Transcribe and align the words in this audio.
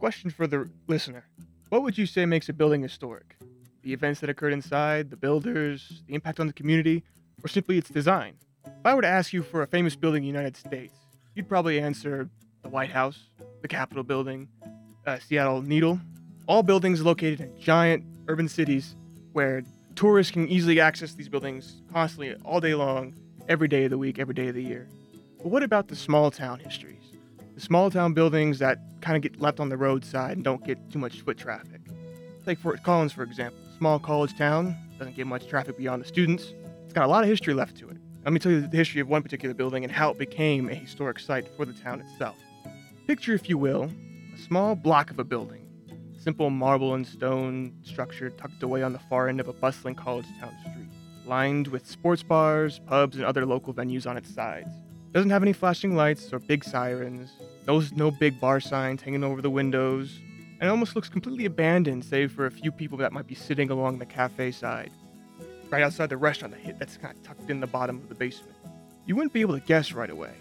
question 0.00 0.30
for 0.30 0.46
the 0.46 0.66
listener 0.88 1.26
What 1.68 1.82
would 1.82 1.98
you 1.98 2.06
say 2.06 2.24
makes 2.24 2.48
a 2.48 2.54
building 2.54 2.82
historic? 2.82 3.36
The 3.82 3.92
events 3.92 4.20
that 4.20 4.30
occurred 4.30 4.54
inside, 4.54 5.10
the 5.10 5.16
builders, 5.16 6.02
the 6.06 6.14
impact 6.14 6.40
on 6.40 6.46
the 6.46 6.54
community, 6.54 7.04
or 7.44 7.48
simply 7.48 7.76
its 7.76 7.90
design? 7.90 8.34
If 8.64 8.86
I 8.86 8.94
were 8.94 9.02
to 9.02 9.08
ask 9.08 9.34
you 9.34 9.42
for 9.42 9.60
a 9.62 9.66
famous 9.66 9.96
building 9.96 10.24
in 10.24 10.32
the 10.32 10.38
United 10.38 10.56
States, 10.56 10.94
you'd 11.34 11.50
probably 11.50 11.78
answer 11.78 12.30
the 12.62 12.70
White 12.70 12.90
House, 12.90 13.18
the 13.60 13.68
Capitol 13.68 14.02
Building, 14.02 14.48
uh, 15.06 15.18
Seattle 15.18 15.60
Needle, 15.60 16.00
all 16.46 16.62
buildings 16.62 17.02
located 17.02 17.40
in 17.42 17.60
giant 17.60 18.02
urban 18.26 18.48
cities 18.48 18.96
where 19.34 19.62
tourists 19.96 20.32
can 20.32 20.48
easily 20.48 20.80
access 20.80 21.12
these 21.12 21.28
buildings 21.28 21.82
constantly, 21.92 22.34
all 22.42 22.60
day 22.60 22.74
long, 22.74 23.14
every 23.50 23.68
day 23.68 23.84
of 23.84 23.90
the 23.90 23.98
week, 23.98 24.18
every 24.18 24.34
day 24.34 24.48
of 24.48 24.54
the 24.54 24.62
year. 24.62 24.88
But 25.36 25.48
what 25.48 25.62
about 25.62 25.88
the 25.88 25.96
small 25.96 26.30
town 26.30 26.58
histories? 26.60 26.96
Small 27.60 27.90
town 27.90 28.14
buildings 28.14 28.58
that 28.60 28.78
kind 29.02 29.16
of 29.16 29.22
get 29.22 29.38
left 29.38 29.60
on 29.60 29.68
the 29.68 29.76
roadside 29.76 30.32
and 30.36 30.42
don't 30.42 30.64
get 30.64 30.78
too 30.90 30.98
much 30.98 31.20
foot 31.20 31.36
traffic. 31.36 31.82
Take 32.46 32.58
Fort 32.58 32.82
Collins, 32.82 33.12
for 33.12 33.22
example. 33.22 33.60
Small 33.76 33.98
college 33.98 34.36
town, 34.36 34.74
doesn't 34.98 35.14
get 35.14 35.26
much 35.26 35.46
traffic 35.46 35.76
beyond 35.76 36.02
the 36.02 36.08
students. 36.08 36.54
It's 36.84 36.94
got 36.94 37.04
a 37.04 37.06
lot 37.06 37.22
of 37.22 37.28
history 37.28 37.52
left 37.52 37.76
to 37.76 37.90
it. 37.90 37.98
Let 38.24 38.32
me 38.32 38.38
tell 38.40 38.50
you 38.50 38.66
the 38.66 38.76
history 38.76 39.02
of 39.02 39.08
one 39.08 39.22
particular 39.22 39.54
building 39.54 39.84
and 39.84 39.92
how 39.92 40.10
it 40.10 40.18
became 40.18 40.70
a 40.70 40.74
historic 40.74 41.18
site 41.18 41.46
for 41.54 41.66
the 41.66 41.74
town 41.74 42.00
itself. 42.00 42.36
Picture, 43.06 43.34
if 43.34 43.46
you 43.46 43.58
will, 43.58 43.90
a 44.34 44.38
small 44.38 44.74
block 44.74 45.10
of 45.10 45.18
a 45.18 45.24
building. 45.24 45.66
Simple 46.18 46.48
marble 46.48 46.94
and 46.94 47.06
stone 47.06 47.74
structure 47.82 48.30
tucked 48.30 48.62
away 48.62 48.82
on 48.82 48.94
the 48.94 48.98
far 48.98 49.28
end 49.28 49.38
of 49.38 49.48
a 49.48 49.52
bustling 49.52 49.94
college 49.94 50.26
town 50.40 50.54
street, 50.62 50.88
lined 51.26 51.68
with 51.68 51.86
sports 51.86 52.22
bars, 52.22 52.80
pubs, 52.86 53.16
and 53.16 53.24
other 53.26 53.44
local 53.44 53.74
venues 53.74 54.08
on 54.08 54.16
its 54.16 54.34
sides. 54.34 54.70
Doesn't 55.12 55.30
have 55.30 55.42
any 55.42 55.52
flashing 55.52 55.96
lights 55.96 56.32
or 56.32 56.38
big 56.38 56.62
sirens, 56.62 57.32
no, 57.70 57.82
no 57.94 58.10
big 58.10 58.40
bar 58.40 58.58
signs 58.58 59.00
hanging 59.00 59.22
over 59.22 59.40
the 59.40 59.50
windows, 59.50 60.18
and 60.58 60.62
it 60.62 60.70
almost 60.70 60.96
looks 60.96 61.08
completely 61.08 61.44
abandoned 61.44 62.04
save 62.04 62.32
for 62.32 62.46
a 62.46 62.50
few 62.50 62.72
people 62.72 62.98
that 62.98 63.12
might 63.12 63.28
be 63.28 63.34
sitting 63.36 63.70
along 63.70 63.98
the 63.98 64.06
cafe 64.06 64.50
side, 64.50 64.90
right 65.70 65.82
outside 65.82 66.08
the 66.08 66.16
restaurant 66.16 66.52
that's 66.80 66.96
kind 66.96 67.16
of 67.16 67.22
tucked 67.22 67.48
in 67.48 67.60
the 67.60 67.68
bottom 67.68 67.98
of 67.98 68.08
the 68.08 68.14
basement. 68.16 68.56
You 69.06 69.14
wouldn't 69.14 69.32
be 69.32 69.40
able 69.40 69.54
to 69.54 69.64
guess 69.64 69.92
right 69.92 70.10
away. 70.10 70.32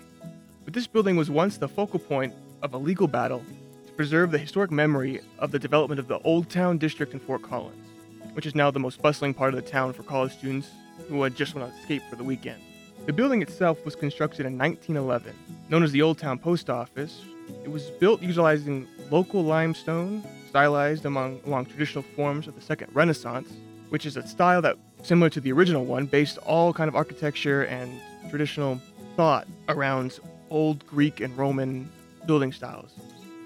But 0.65 0.73
this 0.73 0.87
building 0.87 1.17
was 1.17 1.29
once 1.29 1.57
the 1.57 1.67
focal 1.67 1.99
point 1.99 2.33
of 2.63 2.73
a 2.73 2.77
legal 2.77 3.07
battle 3.07 3.43
to 3.85 3.93
preserve 3.93 4.31
the 4.31 4.39
historic 4.39 4.71
memory 4.71 5.21
of 5.37 5.51
the 5.51 5.59
development 5.59 5.99
of 5.99 6.07
the 6.07 6.19
Old 6.19 6.49
Town 6.49 6.79
District 6.79 7.13
in 7.13 7.19
Fort 7.19 7.43
Collins, 7.43 7.87
which 8.33 8.47
is 8.47 8.55
now 8.55 8.71
the 8.71 8.79
most 8.79 9.03
bustling 9.03 9.35
part 9.35 9.53
of 9.53 9.63
the 9.63 9.69
town 9.69 9.93
for 9.93 10.01
college 10.01 10.33
students 10.33 10.69
who 11.07 11.21
had 11.21 11.35
just 11.35 11.53
want 11.53 11.71
to 11.71 11.79
escape 11.79 12.01
for 12.09 12.15
the 12.15 12.23
weekend. 12.23 12.61
The 13.05 13.13
building 13.13 13.41
itself 13.41 13.83
was 13.85 13.95
constructed 13.95 14.45
in 14.45 14.57
1911. 14.57 15.33
Known 15.69 15.83
as 15.83 15.91
the 15.91 16.01
Old 16.01 16.19
Town 16.19 16.37
Post 16.37 16.69
Office, 16.69 17.21
it 17.63 17.71
was 17.71 17.89
built 17.99 18.21
utilizing 18.21 18.87
local 19.09 19.43
limestone, 19.43 20.23
stylized 20.47 21.05
among, 21.05 21.41
along 21.45 21.65
traditional 21.65 22.03
forms 22.15 22.47
of 22.47 22.55
the 22.55 22.61
Second 22.61 22.93
Renaissance, 22.93 23.51
which 23.89 24.05
is 24.05 24.17
a 24.17 24.27
style 24.27 24.61
that, 24.61 24.77
similar 25.01 25.29
to 25.31 25.41
the 25.41 25.51
original 25.51 25.85
one, 25.85 26.05
based 26.05 26.37
all 26.39 26.71
kind 26.73 26.87
of 26.87 26.95
architecture 26.95 27.63
and 27.65 27.99
traditional 28.29 28.79
thought 29.15 29.47
around 29.67 30.19
old 30.49 30.85
Greek 30.85 31.19
and 31.19 31.35
Roman 31.37 31.89
building 32.27 32.51
styles, 32.51 32.93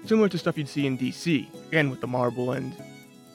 similar 0.04 0.28
to 0.28 0.38
stuff 0.38 0.58
you'd 0.58 0.68
see 0.68 0.86
in 0.86 0.98
DC, 0.98 1.46
again 1.68 1.88
with 1.88 2.00
the 2.00 2.06
marble 2.06 2.52
and 2.52 2.74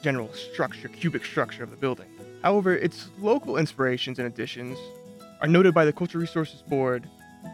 general 0.03 0.31
structure, 0.33 0.87
cubic 0.87 1.25
structure 1.25 1.63
of 1.63 1.71
the 1.71 1.77
building. 1.77 2.07
However, 2.43 2.75
its 2.75 3.09
local 3.19 3.57
inspirations 3.57 4.19
and 4.19 4.27
additions 4.27 4.77
are 5.41 5.47
noted 5.47 5.73
by 5.73 5.85
the 5.85 5.93
Cultural 5.93 6.21
Resources 6.21 6.61
Board 6.61 7.07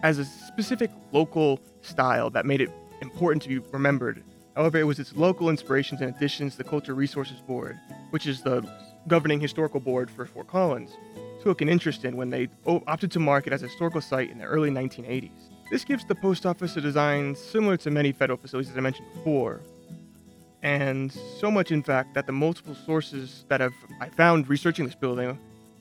as 0.03 0.17
a 0.17 0.25
specific 0.25 0.89
local 1.11 1.59
style 1.81 2.29
that 2.31 2.45
made 2.45 2.61
it 2.61 2.71
important 3.01 3.43
to 3.43 3.49
be 3.49 3.59
remembered. 3.59 4.23
However, 4.55 4.77
it 4.77 4.83
was 4.83 4.99
its 4.99 5.15
local 5.15 5.49
inspirations 5.49 6.01
and 6.01 6.15
additions 6.15 6.55
the 6.55 6.63
Cultural 6.63 6.97
Resources 6.97 7.41
Board, 7.41 7.77
which 8.09 8.25
is 8.25 8.41
the 8.41 8.67
governing 9.07 9.39
historical 9.39 9.79
board 9.79 10.09
for 10.09 10.25
Fort 10.25 10.47
Collins, 10.47 10.91
took 11.43 11.61
an 11.61 11.69
interest 11.69 12.05
in 12.05 12.17
when 12.17 12.29
they 12.29 12.47
opted 12.87 13.11
to 13.11 13.19
mark 13.19 13.45
it 13.45 13.53
as 13.53 13.61
a 13.61 13.67
historical 13.67 14.01
site 14.01 14.31
in 14.31 14.39
the 14.39 14.45
early 14.45 14.71
1980s. 14.71 15.29
This 15.69 15.83
gives 15.83 16.05
the 16.05 16.15
post 16.15 16.45
office 16.45 16.75
a 16.77 16.81
design 16.81 17.35
similar 17.35 17.77
to 17.77 17.91
many 17.91 18.11
federal 18.11 18.37
facilities, 18.37 18.71
as 18.71 18.77
I 18.77 18.81
mentioned 18.81 19.07
before, 19.13 19.61
and 20.63 21.11
so 21.39 21.51
much, 21.51 21.71
in 21.71 21.83
fact, 21.83 22.15
that 22.15 22.25
the 22.25 22.31
multiple 22.31 22.73
sources 22.73 23.45
that 23.49 23.61
have 23.61 23.73
I 24.01 24.09
found 24.09 24.49
researching 24.49 24.85
this 24.85 24.95
building 24.95 25.37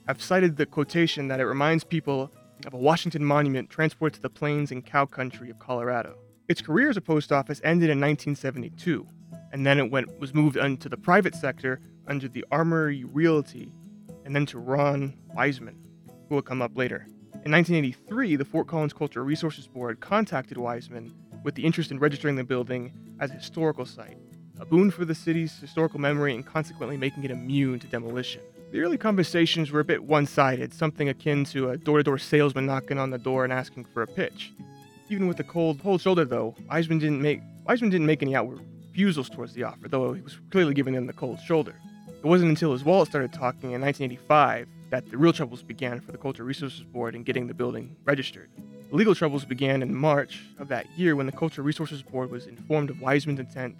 have 0.07 0.23
cited 0.23 0.57
the 0.57 0.67
quotation 0.67 1.29
that 1.29 1.41
it 1.41 1.47
reminds 1.47 1.85
people 1.85 2.31
of 2.67 2.75
a 2.75 2.79
Washington 2.79 3.25
monument 3.25 3.71
transported 3.71 4.15
to 4.17 4.23
the 4.23 4.31
plains 4.31 4.71
and 4.71 4.85
cow 4.85 5.07
country 5.07 5.51
of 5.51 5.59
Colorado. 5.59 6.17
Its 6.49 6.61
career 6.61 6.91
as 6.91 6.97
a 6.97 7.01
post 7.01 7.33
office 7.33 7.61
ended 7.65 7.91
in 7.91 8.01
1972, 8.01 9.07
and 9.53 9.67
then 9.67 9.79
it 9.79 9.91
went 9.91 10.19
was 10.19 10.35
moved 10.35 10.57
into 10.57 10.89
the 10.89 10.97
private 10.97 11.35
sector 11.35 11.81
under 12.07 12.29
the 12.29 12.45
Armory 12.51 13.05
Realty, 13.05 13.73
and 14.25 14.37
then 14.37 14.45
to 14.47 14.59
Ron 14.59 15.15
Wiseman, 15.35 15.79
who 16.29 16.35
will 16.35 16.43
come 16.43 16.61
up 16.61 16.77
later. 16.77 17.07
In 17.45 17.53
1983, 17.53 18.37
the 18.37 18.45
Fort 18.45 18.67
Collins 18.67 18.93
Cultural 18.93 19.25
Resources 19.25 19.67
Board 19.67 20.01
contacted 20.01 20.59
Wiseman 20.59 21.15
with 21.43 21.55
the 21.55 21.65
interest 21.65 21.91
in 21.91 21.99
registering 21.99 22.37
the 22.37 22.45
building 22.45 22.93
as 23.21 23.31
a 23.31 23.35
historical 23.35 23.85
site, 23.85 24.19
a 24.61 24.67
boon 24.67 24.91
for 24.91 25.05
the 25.05 25.15
city's 25.15 25.59
historical 25.59 26.01
memory 26.01 26.35
and 26.35 26.47
consequently 26.47 26.97
making 26.97 27.25
it 27.25 27.31
immune 27.31 27.79
to 27.81 27.87
demolition. 27.87 28.41
The 28.75 28.81
early 28.81 28.99
conversations 28.99 29.71
were 29.71 29.79
a 29.79 29.85
bit 29.85 30.03
one 30.03 30.27
sided, 30.27 30.75
something 30.75 31.09
akin 31.09 31.45
to 31.45 31.71
a 31.71 31.77
door 31.77 31.99
to 31.99 32.03
door 32.03 32.19
salesman 32.19 32.67
knocking 32.67 32.99
on 32.99 33.11
the 33.11 33.19
door 33.19 33.45
and 33.45 33.53
asking 33.53 33.85
for 33.85 34.03
a 34.03 34.07
pitch. 34.09 34.53
Even 35.09 35.29
with 35.29 35.37
the 35.37 35.45
cold, 35.45 35.81
cold 35.81 36.01
shoulder, 36.01 36.25
though, 36.25 36.57
Wiseman 36.69 36.99
didn't 36.99 37.23
make 37.23 37.41
Wiseman 37.69 37.91
didn't 37.91 38.09
make 38.09 38.21
any 38.21 38.35
outward 38.35 38.59
refusals 38.89 39.31
towards 39.31 39.53
the 39.53 39.63
offer, 39.63 39.87
though 39.87 40.13
he 40.13 40.23
was 40.23 40.41
clearly 40.51 40.75
giving 40.75 40.93
them 40.93 41.07
the 41.07 41.13
cold 41.13 41.39
shoulder. 41.39 41.77
It 42.09 42.27
wasn't 42.27 42.51
until 42.51 42.73
his 42.73 42.83
wallet 42.83 43.09
started 43.09 43.33
talking 43.33 43.71
in 43.71 43.81
1985 43.81 44.67
that 44.91 45.09
the 45.09 45.19
real 45.19 45.33
troubles 45.33 45.63
began 45.63 46.01
for 46.01 46.11
the 46.11 46.19
Cultural 46.19 46.49
Resources 46.49 46.83
Board 46.83 47.15
in 47.15 47.23
getting 47.23 47.47
the 47.47 47.55
building 47.55 47.95
registered. 48.05 48.51
The 48.91 48.97
legal 48.97 49.15
troubles 49.15 49.45
began 49.45 49.83
in 49.83 49.95
March 49.95 50.43
of 50.59 50.67
that 50.67 50.87
year 50.99 51.15
when 51.15 51.27
the 51.27 51.33
Cultural 51.33 51.65
Resources 51.65 52.03
Board 52.03 52.29
was 52.29 52.49
informed 52.49 52.91
of 52.91 53.01
Wiseman's 53.01 53.39
intent 53.39 53.77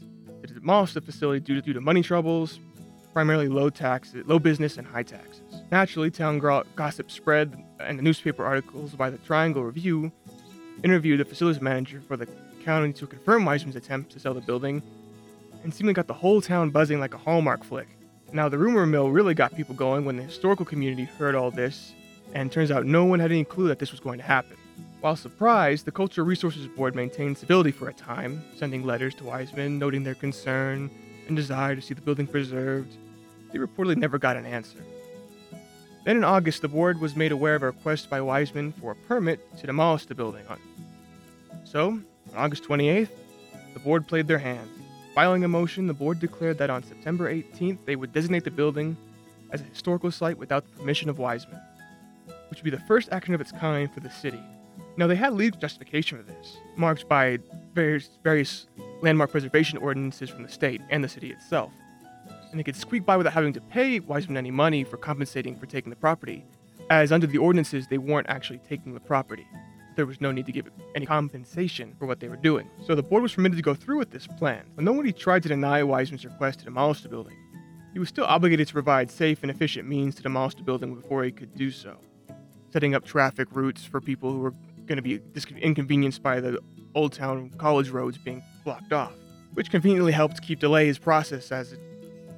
to 0.47 0.55
demolish 0.55 0.93
the 0.93 1.01
facility 1.01 1.41
due 1.41 1.57
to, 1.57 1.63
due 1.63 1.73
to 1.73 1.81
money 1.81 2.03
troubles, 2.03 2.61
primarily 3.15 3.49
low 3.49 3.71
taxes, 3.71 4.27
low 4.27 4.39
business, 4.39 4.77
and 4.77 4.87
high 4.87 5.05
taxes. 5.05 5.63
Naturally, 5.71 6.11
town 6.11 6.39
gossip 6.77 7.11
spread, 7.11 7.57
and 7.81 7.99
the 7.99 8.03
newspaper 8.03 8.45
articles 8.45 8.95
by 8.95 9.09
the 9.09 9.19
Triangle 9.19 9.63
Review 9.63 10.13
interviewed 10.83 11.21
the 11.21 11.25
facilities 11.25 11.63
manager 11.63 12.03
for 12.07 12.17
the 12.17 12.27
county 12.65 12.93
to 12.93 13.07
confirm 13.07 13.45
Wiseman's 13.45 13.77
attempt 13.77 14.11
to 14.13 14.21
sell 14.21 14.35
the 14.35 14.41
building, 14.41 14.83
and 15.63 15.73
seemingly 15.73 15.95
got 15.95 16.09
the 16.09 16.13
whole 16.13 16.43
town 16.43 16.71
buzzing 16.71 17.01
like 17.01 17.15
a 17.15 17.19
Hallmark 17.19 17.65
flick. 17.65 17.89
Now, 18.33 18.49
the 18.49 18.59
rumor 18.59 18.85
mill 18.85 19.11
really 19.11 19.33
got 19.33 19.55
people 19.55 19.77
going 19.77 20.05
when 20.05 20.17
the 20.17 20.25
historical 20.25 20.67
community 20.67 21.05
heard 21.05 21.37
all 21.37 21.53
this, 21.53 21.95
and 22.35 22.51
turns 22.51 22.73
out 22.73 22.85
no 22.85 23.05
one 23.05 23.21
had 23.21 23.31
any 23.31 23.45
clue 23.45 23.69
that 23.69 23.79
this 23.79 23.93
was 23.93 24.01
going 24.01 24.19
to 24.19 24.25
happen. 24.25 24.57
While 25.01 25.15
surprised, 25.15 25.85
the 25.85 25.93
Cultural 25.93 26.27
Resources 26.27 26.67
Board 26.67 26.97
maintained 26.97 27.39
civility 27.39 27.71
for 27.71 27.89
a 27.89 27.95
time, 27.95 28.43
sending 28.57 28.85
letters 28.85 29.15
to 29.17 29.25
Wiseman 29.25 29.79
noting 29.79 30.03
their 30.03 30.17
concern 30.17 30.91
and 31.29 31.37
desire 31.37 31.77
to 31.77 31.83
see 31.83 31.95
the 31.95 32.01
building 32.01 32.27
preserved. 32.27 32.97
They 33.55 33.61
reportedly 33.61 33.97
never 33.97 34.19
got 34.19 34.37
an 34.37 34.47
answer. 34.47 34.85
Then 36.05 36.17
in 36.17 36.25
August, 36.25 36.61
the 36.61 36.67
board 36.67 37.01
was 37.01 37.15
made 37.15 37.31
aware 37.31 37.55
of 37.55 37.63
a 37.63 37.67
request 37.67 38.11
by 38.11 38.21
Wiseman 38.21 38.73
for 38.73 38.91
a 38.91 38.97
permit 38.97 39.57
to 39.59 39.67
demolish 39.69 40.07
the 40.07 40.15
building. 40.17 40.45
On. 40.49 40.59
So, 41.63 41.91
on 41.91 42.03
August 42.35 42.65
28th, 42.65 43.11
the 43.73 43.79
board 43.79 44.09
played 44.09 44.27
their 44.27 44.41
hand. 44.41 44.69
Filing 45.15 45.45
a 45.45 45.49
motion, 45.49 45.87
the 45.87 45.95
board 45.95 46.19
declared 46.19 46.59
that 46.59 46.69
on 46.69 46.83
September 46.83 47.33
18th 47.33 47.79
they 47.85 47.95
would 47.95 48.13
designate 48.13 48.43
the 48.43 48.51
building 48.51 48.97
as 49.53 49.61
a 49.61 49.65
historical 49.65 50.11
site 50.11 50.37
without 50.37 50.65
the 50.65 50.77
permission 50.77 51.09
of 51.09 51.21
Wiseman, 51.21 51.61
which 52.51 52.59
would 52.59 52.65
be 52.65 52.77
the 52.77 52.85
first 52.89 53.11
action 53.13 53.35
of 53.35 53.41
its 53.41 53.53
kind 53.53 53.89
for 53.95 54.01
the 54.01 54.11
city. 54.11 54.43
Now, 54.97 55.07
they 55.07 55.15
had 55.15 55.33
legal 55.33 55.61
justification 55.61 56.19
for 56.19 56.25
this, 56.25 56.57
marked 56.75 57.09
by 57.09 57.39
various, 57.73 58.09
various 58.25 58.67
landmark 59.01 59.31
preservation 59.31 59.79
ordinances 59.79 60.29
from 60.29 60.43
the 60.43 60.49
state 60.49 60.81
and 60.91 61.05
the 61.05 61.09
city 61.09 61.31
itself. 61.31 61.71
And 62.55 62.61
they 62.61 62.63
could 62.63 62.77
squeak 62.77 63.05
by 63.05 63.17
without 63.17 63.33
having 63.33 63.53
to 63.55 63.61
pay 63.61 63.99
Wiseman 63.99 64.37
any 64.37 64.53
money 64.53 64.85
for 64.85 64.97
compensating 64.97 65.59
for 65.59 65.67
taking 65.67 65.91
the 65.91 65.97
property, 65.97 66.47
as 66.89 67.11
under 67.11 67.27
the 67.27 67.39
ordinances, 67.39 67.89
they 67.89 67.99
weren't 67.99 68.29
actually 68.31 68.59
taking 68.59 68.95
the 68.95 69.01
property 69.01 69.45
there 69.97 70.07
was 70.07 70.21
no 70.21 70.33
need 70.33 70.47
to 70.47 70.53
give 70.53 70.69
any 70.95 71.07
compensation 71.07 71.95
for 71.99 72.07
what 72.07 72.21
they 72.21 72.29
were 72.29 72.37
doing. 72.37 72.69
So 72.87 72.95
the 72.95 73.03
board 73.03 73.23
was 73.23 73.35
permitted 73.35 73.57
to 73.57 73.63
go 73.63 73.75
through 73.75 73.99
with 73.99 74.11
this 74.11 74.27
plan. 74.27 74.65
but 74.75 74.85
nobody 74.85 75.13
tried 75.13 75.43
to 75.45 75.49
deny 75.49 75.83
Wiseman's 75.83 76.25
request 76.25 76.61
to 76.61 76.65
demolish 76.65 77.03
the 77.03 77.09
building, 77.09 77.37
he 77.93 77.99
was 77.99 78.09
still 78.09 78.25
obligated 78.25 78.67
to 78.69 78.73
provide 78.73 79.11
safe 79.11 79.43
and 79.43 79.51
efficient 79.51 79.89
means 79.89 80.15
to 80.17 80.23
demolish 80.23 80.55
the 80.55 80.63
building 80.63 80.95
before 80.95 81.23
he 81.25 81.31
could 81.31 81.55
do 81.55 81.71
so, 81.71 81.97
setting 82.73 82.95
up 82.95 83.05
traffic 83.05 83.49
routes 83.53 83.85
for 83.85 84.01
people 84.01 84.33
who 84.33 84.41
were 84.41 84.53
going 84.87 84.97
to 84.97 85.03
be 85.03 85.21
inconvenienced 85.61 86.23
by 86.23 86.41
the 86.41 86.59
Old 86.95 87.13
Town 87.13 87.51
college 87.57 87.91
roads 87.91 88.19
being 88.19 88.43
blocked 88.65 88.93
off, 88.93 89.13
which 89.55 89.71
conveniently 89.71 90.13
helped 90.13 90.43
keep 90.43 90.59
delay 90.59 90.87
his 90.87 90.99
process 90.99 91.53
as 91.53 91.77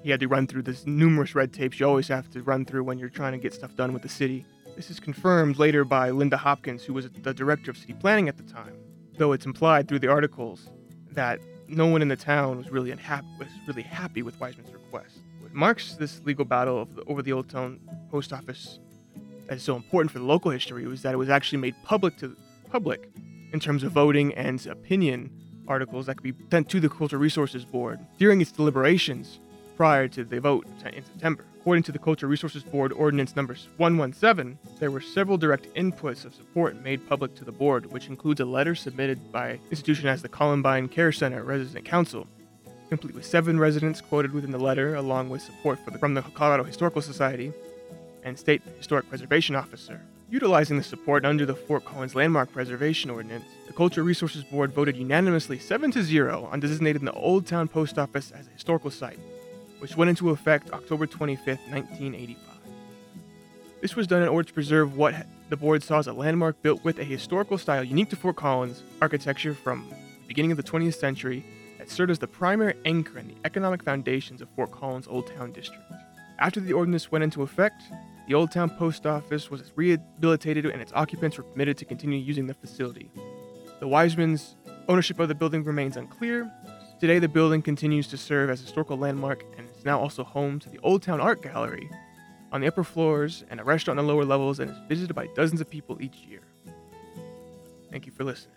he 0.06 0.12
had 0.12 0.20
to 0.20 0.28
run 0.28 0.46
through 0.46 0.62
this 0.62 0.86
numerous 0.86 1.34
red 1.34 1.52
tapes 1.52 1.80
you 1.80 1.86
always 1.86 2.08
have 2.08 2.30
to 2.30 2.42
run 2.42 2.64
through 2.64 2.84
when 2.84 2.98
you're 2.98 3.08
trying 3.08 3.32
to 3.32 3.38
get 3.38 3.52
stuff 3.52 3.74
done 3.76 3.92
with 3.92 4.02
the 4.02 4.08
city 4.08 4.46
this 4.76 4.90
is 4.90 5.00
confirmed 5.00 5.58
later 5.58 5.86
by 5.86 6.10
Linda 6.10 6.36
Hopkins, 6.36 6.84
who 6.84 6.92
was 6.92 7.08
the 7.08 7.32
director 7.32 7.70
of 7.70 7.78
city 7.78 7.94
planning 7.94 8.28
at 8.28 8.36
the 8.36 8.42
time, 8.42 8.76
though 9.16 9.32
it's 9.32 9.46
implied 9.46 9.88
through 9.88 10.00
the 10.00 10.08
articles 10.08 10.68
that 11.12 11.40
no 11.66 11.86
one 11.86 12.02
in 12.02 12.08
the 12.08 12.16
town 12.16 12.58
was 12.58 12.70
really 12.70 12.90
unhappy 12.90 13.26
was 13.38 13.48
really 13.66 13.82
happy 13.82 14.22
with 14.22 14.38
Wiseman's 14.38 14.70
request. 14.70 15.22
What 15.40 15.54
marks 15.54 15.94
this 15.94 16.20
legal 16.24 16.44
battle 16.44 16.84
the, 16.84 17.02
over 17.04 17.22
the 17.22 17.32
Old 17.32 17.48
Town 17.48 17.80
Post 18.10 18.34
Office 18.34 18.78
as 19.48 19.62
so 19.62 19.76
important 19.76 20.12
for 20.12 20.18
the 20.18 20.26
local 20.26 20.50
history 20.50 20.86
was 20.86 21.00
that 21.02 21.14
it 21.14 21.16
was 21.16 21.30
actually 21.30 21.58
made 21.58 21.74
public 21.82 22.18
to 22.18 22.36
public 22.70 23.10
in 23.54 23.60
terms 23.60 23.82
of 23.82 23.92
voting 23.92 24.34
and 24.34 24.64
opinion 24.66 25.30
articles 25.66 26.04
that 26.04 26.16
could 26.16 26.36
be 26.36 26.44
sent 26.50 26.68
to 26.68 26.80
the 26.80 26.88
Cultural 26.90 27.22
Resources 27.22 27.64
Board 27.64 27.98
during 28.18 28.42
its 28.42 28.52
deliberations 28.52 29.40
prior 29.76 30.08
to 30.08 30.24
the 30.24 30.40
vote 30.40 30.66
in 30.84 31.04
September. 31.04 31.44
According 31.60 31.82
to 31.84 31.92
the 31.92 31.98
Cultural 31.98 32.30
Resources 32.30 32.62
Board 32.62 32.92
Ordinance 32.92 33.34
Number 33.34 33.56
117, 33.76 34.58
there 34.78 34.90
were 34.90 35.00
several 35.00 35.36
direct 35.36 35.72
inputs 35.74 36.24
of 36.24 36.34
support 36.34 36.80
made 36.82 37.08
public 37.08 37.34
to 37.34 37.44
the 37.44 37.52
board, 37.52 37.86
which 37.92 38.06
includes 38.06 38.40
a 38.40 38.44
letter 38.44 38.74
submitted 38.74 39.32
by 39.32 39.58
institution 39.70 40.08
as 40.08 40.22
the 40.22 40.28
Columbine 40.28 40.88
Care 40.88 41.12
Center 41.12 41.42
Resident 41.42 41.84
Council, 41.84 42.26
complete 42.88 43.14
with 43.14 43.26
seven 43.26 43.58
residents 43.58 44.00
quoted 44.00 44.32
within 44.32 44.52
the 44.52 44.58
letter, 44.58 44.94
along 44.94 45.28
with 45.28 45.42
support 45.42 45.78
the, 45.84 45.98
from 45.98 46.14
the 46.14 46.22
Colorado 46.22 46.62
Historical 46.62 47.02
Society 47.02 47.52
and 48.22 48.38
State 48.38 48.62
Historic 48.78 49.08
Preservation 49.08 49.56
Officer. 49.56 50.00
Utilizing 50.30 50.76
the 50.76 50.82
support 50.82 51.24
under 51.24 51.46
the 51.46 51.54
Fort 51.54 51.84
Collins 51.84 52.14
Landmark 52.14 52.52
Preservation 52.52 53.10
Ordinance, 53.10 53.44
the 53.66 53.72
Cultural 53.72 54.06
Resources 54.06 54.42
Board 54.42 54.72
voted 54.72 54.96
unanimously 54.96 55.58
7 55.58 55.90
to 55.92 56.02
0 56.02 56.48
on 56.50 56.60
designating 56.60 57.04
the 57.04 57.12
Old 57.12 57.46
Town 57.46 57.68
Post 57.68 57.98
Office 57.98 58.32
as 58.32 58.46
a 58.46 58.50
historical 58.50 58.90
site, 58.90 59.18
which 59.86 59.96
went 59.96 60.08
into 60.08 60.30
effect 60.30 60.72
October 60.72 61.06
25, 61.06 61.46
1985. 61.46 62.42
This 63.80 63.94
was 63.94 64.08
done 64.08 64.20
in 64.20 64.26
order 64.26 64.48
to 64.48 64.52
preserve 64.52 64.96
what 64.96 65.14
the 65.48 65.56
board 65.56 65.80
saw 65.80 66.00
as 66.00 66.08
a 66.08 66.12
landmark 66.12 66.60
built 66.60 66.82
with 66.82 66.98
a 66.98 67.04
historical 67.04 67.56
style 67.56 67.84
unique 67.84 68.10
to 68.10 68.16
Fort 68.16 68.34
Collins 68.34 68.82
architecture 69.00 69.54
from 69.54 69.88
the 69.88 70.26
beginning 70.26 70.50
of 70.50 70.56
the 70.56 70.64
20th 70.64 70.96
century 70.96 71.46
that 71.78 71.88
served 71.88 72.10
as 72.10 72.18
the 72.18 72.26
primary 72.26 72.74
anchor 72.84 73.20
in 73.20 73.28
the 73.28 73.36
economic 73.44 73.80
foundations 73.84 74.42
of 74.42 74.48
Fort 74.56 74.72
Collins 74.72 75.06
Old 75.06 75.28
Town 75.28 75.52
District. 75.52 75.84
After 76.40 76.58
the 76.58 76.72
ordinance 76.72 77.12
went 77.12 77.22
into 77.22 77.42
effect, 77.42 77.80
the 78.26 78.34
Old 78.34 78.50
Town 78.50 78.70
Post 78.70 79.06
Office 79.06 79.52
was 79.52 79.70
rehabilitated 79.76 80.66
and 80.66 80.82
its 80.82 80.92
occupants 80.96 81.38
were 81.38 81.44
permitted 81.44 81.78
to 81.78 81.84
continue 81.84 82.18
using 82.18 82.48
the 82.48 82.54
facility. 82.54 83.08
The 83.78 83.86
Wiseman's 83.86 84.56
ownership 84.88 85.20
of 85.20 85.28
the 85.28 85.36
building 85.36 85.62
remains 85.62 85.96
unclear. 85.96 86.50
Today, 86.98 87.18
the 87.18 87.28
building 87.28 87.60
continues 87.60 88.08
to 88.08 88.16
serve 88.16 88.48
as 88.48 88.60
a 88.60 88.64
historical 88.64 88.96
landmark 88.96 89.44
and 89.58 89.68
now 89.86 90.00
also 90.00 90.24
home 90.24 90.58
to 90.58 90.68
the 90.68 90.78
Old 90.82 91.02
Town 91.02 91.20
Art 91.20 91.40
Gallery 91.40 91.88
on 92.52 92.60
the 92.60 92.66
upper 92.66 92.84
floors 92.84 93.44
and 93.48 93.60
a 93.60 93.64
restaurant 93.64 93.98
on 93.98 94.06
the 94.06 94.12
lower 94.12 94.24
levels 94.24 94.60
and 94.60 94.70
is 94.70 94.76
visited 94.88 95.14
by 95.14 95.28
dozens 95.28 95.60
of 95.60 95.70
people 95.70 96.02
each 96.02 96.16
year. 96.28 96.42
Thank 97.90 98.04
you 98.04 98.12
for 98.12 98.24
listening. 98.24 98.55